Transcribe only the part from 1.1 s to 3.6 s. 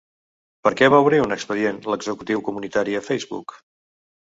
un expedient l'executiu comunitari a Facebook?